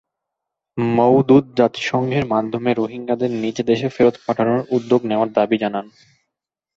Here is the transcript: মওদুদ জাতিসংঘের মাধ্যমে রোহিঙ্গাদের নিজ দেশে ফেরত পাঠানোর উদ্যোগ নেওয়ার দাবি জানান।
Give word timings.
মওদুদ 0.77 1.45
জাতিসংঘের 1.57 2.25
মাধ্যমে 2.25 2.71
রোহিঙ্গাদের 2.73 3.31
নিজ 3.41 3.57
দেশে 3.61 3.87
ফেরত 3.89 4.15
পাঠানোর 4.25 4.59
উদ্যোগ 4.69 5.01
নেওয়ার 5.05 5.29
দাবি 5.33 5.57
জানান। 5.57 5.85